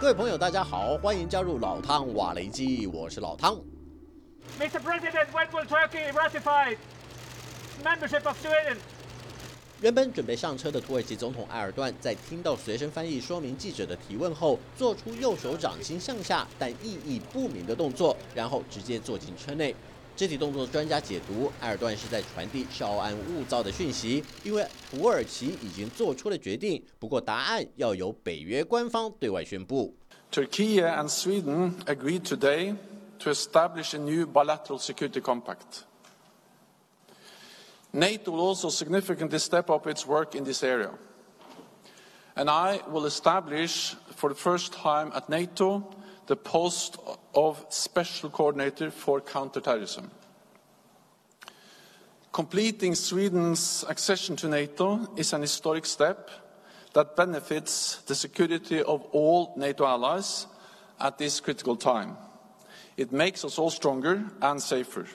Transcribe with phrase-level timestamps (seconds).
[0.00, 3.56] 各位朋友，大家好，欢迎加入老汤瓦雷基，我是老汤。
[4.56, 4.78] Mr.
[4.78, 6.76] President, when will Turkey ratify
[7.82, 8.76] membership of Sweden?
[9.80, 19.74] 原本准备上车的土耳其总统埃尔段，在听到随身翻译说明记者的提问后，做出右手掌心向下但意义不明的动作，然后直接坐进车内。
[20.17, 26.81] 肢体动作专家解读，埃尔段是在传递稍安勿躁的讯息，因为土耳其已经做出了决定。
[26.99, 29.95] 不过答案要由北约官方对外宣布。
[30.31, 32.75] Turkey and Sweden agreed today
[33.19, 35.83] to establish a new bilateral security compact.
[37.91, 40.89] NATO will also significantly step up its work in this area.
[42.35, 45.83] And I will establish for the first time at NATO
[46.28, 46.98] the post
[47.34, 50.10] of Special Coordinator for Counterterrorism.
[52.30, 56.30] Completing Sweden's accession to NATO is an historic step
[56.92, 60.46] that benefits the security of all NATO allies
[61.00, 62.16] at this critical time.
[62.96, 65.06] It makes us all stronger and safer.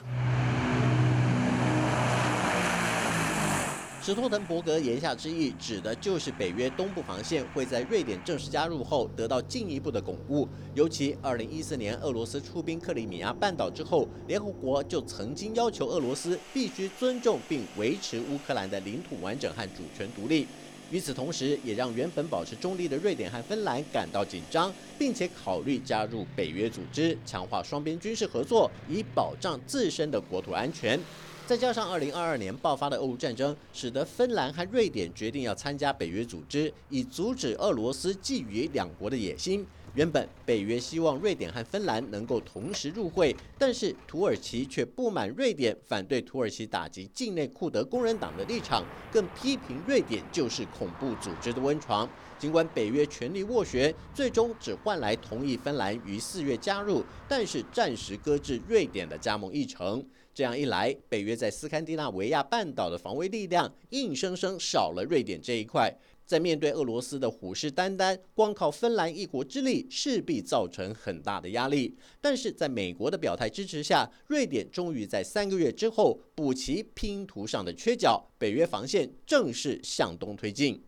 [4.04, 10.46] 史托滕伯格言下之意，指的就是北约东部防线会在瑞典正式加入后得到进一步的巩固。
[10.74, 20.46] 尤其2014年俄罗斯出兵克里米亚半岛之后，联合国就曾经要求俄罗斯必须尊重并维持乌克兰的领土完整和主权独立。
[20.90, 31.00] 与此同时，也让原本保持中立的瑞典和芬兰感到紧张，并且考虑加入北约组织，强化双边军事合作，以保障自身的国土安全。
[31.46, 39.66] 再加上2022年爆发的俄乌战争，使得芬兰和瑞典决定要参加北约组织，以阻止俄罗斯觊觎两国的野心。
[39.94, 52.08] 原本北约希望瑞典和芬兰能够同时入会，但是土耳其却不满瑞典反对土耳其打击境内库德工人党的立场，更批评瑞典就是恐怖组织的温床。
[52.36, 60.04] 尽管北约全力斡旋，最终只换来同意芬兰于四月加入，但是暂时搁置瑞典的加盟议程。
[60.34, 65.96] 这样一来，北约在斯堪的纳维亚半岛的防卫力量硬生生少了瑞典这一块。
[66.26, 71.96] 在面对俄罗斯的虎视眈眈，光靠芬兰一国之力势必造成很大的压力。
[72.20, 80.82] 但是在美国的表态支持下，瑞典终于在三个月之后补齐拼图上的缺角，北约防线正式向东推进。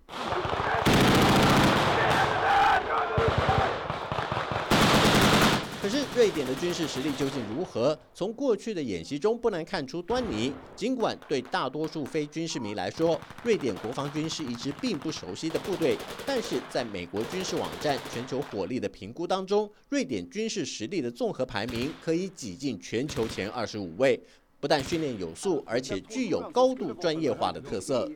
[5.86, 7.97] 可是瑞典的军事实力究竟如何？
[8.12, 10.52] 从过去的演习中不难看出端倪。
[10.74, 24.20] 尽管对大多数非军事迷来说，瑞典国防军是一支并不熟悉的部队，但是在美国军事网站全球火力的评估当中，瑞典军事实力的综合排名可以挤进全球前二十五位。
[24.58, 28.10] 不但训练有素，而且具有高度专业化的特色。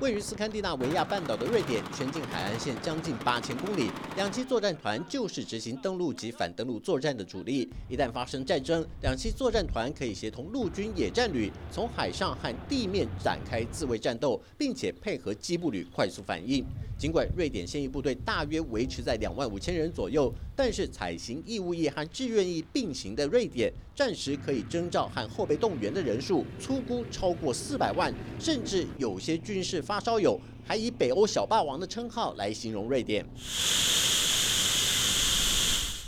[0.00, 7.68] 位于斯堪的纳维亚半岛的瑞典，全境海岸线将近八千公里，两栖作战团就是执行登陆及反登陆作战的主力。
[7.86, 16.64] 一旦发生战争，两栖作战团可以协同陆军野战旅，从海上和地面展开自卫战斗，并且配合机步旅快速反应。
[16.96, 33.26] 尽管瑞典现役部队大约维持在两万五千人左右，但是采行义务役和志愿役并行的瑞典，战时可以征召和后备动员的人数粗估超过四百万，甚至有些军事发烧友还以“北欧小霸王”的称号来形容瑞典。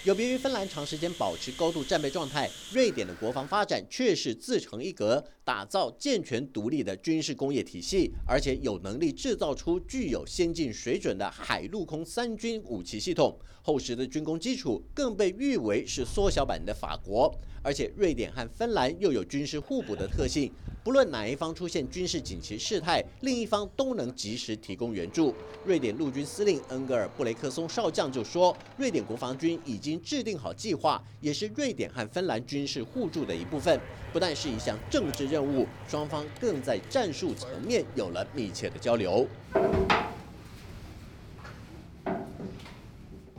[0.04, 13.38] 有别于芬兰长时间保持高度战备状态，瑞典的国防发展却是自成一格，打造健全独立的军事工业体系，而且有能力制造出具有先进水准的海陆空三军武器系统。
[13.64, 17.32] 厚实的军工基础更被誉为是缩小版的法国。
[17.64, 20.52] 而且瑞典和芬兰又有军事互补的特性，
[20.82, 25.32] 不论哪一方出现军事紧急事态，另一方都能及时提供援助。
[25.64, 33.80] 瑞典陆军司令恩格尔布雷克松少将就说，瑞典国防军已经制定好计划，也是瑞典和芬兰军事互助的一部分。
[34.12, 39.26] 不但是一项政治任务，双方更在战术层面有了密切的交流。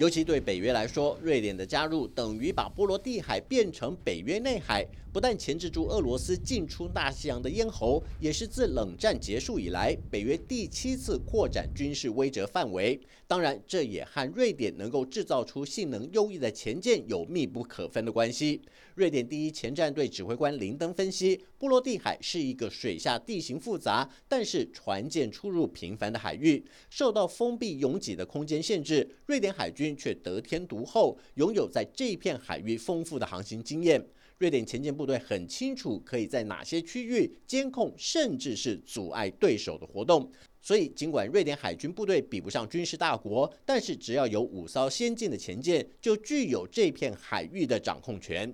[0.03, 4.85] 尤其对北约来说，瑞典的加入等于把波罗的海变成北约内海。
[5.13, 12.99] 不但钳制住俄罗斯进出大西洋的咽喉，也是自冷战结束以来北约第七次扩展军事威慑范围。
[13.27, 18.59] 当然，这也和瑞典能够制造出性能优异的前舰有密不可分的关系。
[18.95, 34.05] 瑞典第一前战队指挥官林登分析，波罗的海是一个水下地形复杂，但是船舰出入频繁的海域，受到封闭拥挤的空间限制，瑞典海军却得天独厚，拥有在这片海域丰富的航行经验。
[34.39, 40.29] 瑞典前舰部队很清楚可以在哪些区域监控，甚至是阻碍对手的活动。
[40.61, 48.53] 所以，尽管瑞典海军部队比不上军事大国，但是只要有五艘先进的前舰，就具有这片海域的掌控权。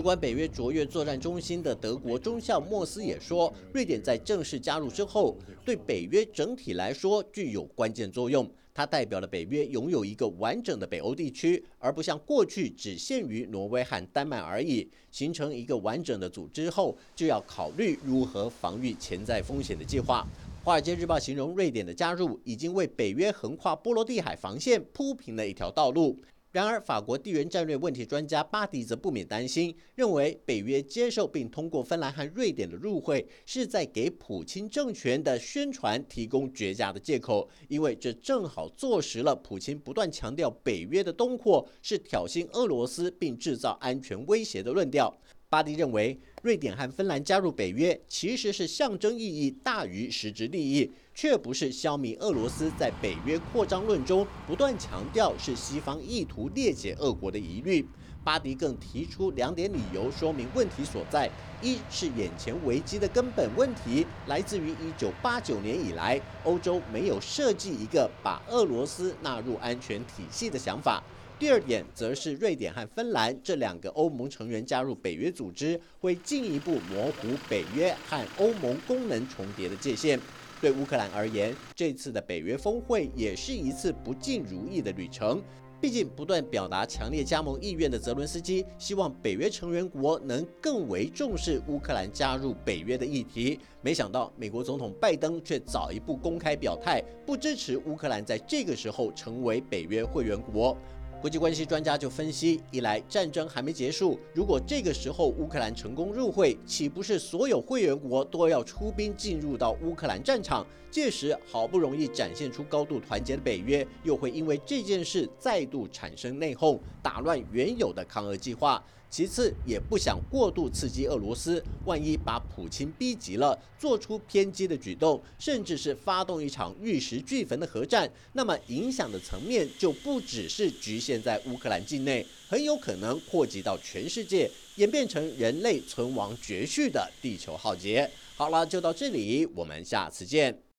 [0.00, 8.50] 主管北约卓越作战中心的德国中校莫斯也说，瑞典在正式加入之后，对北约整体来说具有关键作用。
[8.72, 14.88] 它代表了北约拥有一个完整的北欧地区，而不像过去只限于挪威和丹麦而已。
[15.10, 20.26] 形成一个完整的组织后，就要考虑如何防御潜在风险的计划。
[20.64, 26.18] 《华尔街日报》形容瑞典的加入已经为北约横跨波罗的海防线铺平了一条道路。
[26.52, 45.16] 然而，法国地缘战略问题专家巴迪则不免担心，认为北约接受并通过芬兰和瑞典的入会，是在给普京政权的宣传提供绝佳的借口，因为这正好坐实了普京不断强调北约的东扩是挑衅俄罗斯并制造安全威胁的论调。
[45.48, 57.86] 巴迪认为，瑞典和芬兰加入北约其实是象征意义大于实质利益，却不是消弭俄罗斯在北约扩张论中不断强调是西方意图裂解俄国的疑虑。
[58.24, 71.02] 巴迪更提出两点理由说明问题所在：一是眼前危机的根本问题来自于1989年以来欧洲没有设计一个把俄罗斯纳入安全体系的想法。
[71.40, 80.20] 第二点，则是瑞典和芬兰这两个欧盟成员加入北约组织，会进一步模糊北约和欧盟功能重叠的界限。
[80.60, 85.42] 对乌克兰而言，这次的北约峰会也是一次不尽如意的旅程。
[85.80, 93.58] 毕竟，不断表达强烈加盟意愿的泽伦斯基，希望北约成员国能更为重视乌克兰加入北约的议题。
[93.80, 100.76] 没想到，美国总统拜登却早一步公开表态，不支持乌克兰在这个时候成为北约会员国。
[101.20, 110.66] 国际关系专家就分析：一来战争还没结束，如果这个时候乌克兰成功入会，岂不是所有会员国都要出兵进入到乌克兰战场？
[110.90, 118.82] 届时好不容易展现出高度团结的北约，又会因为这件事再度产生内讧，打乱原有的抗俄计划。
[119.10, 138.08] 其次，也不想过度刺激俄罗斯，万一把普京逼急了，做出偏激的举动，甚至是发动一场玉石俱焚的核战，那么影响的层面就不只是局限在乌克兰境内，很有可能扩及到全世界，演变成人类存亡绝续的地球浩劫。
[138.36, 140.69] 好了，就到这里，我们下次见。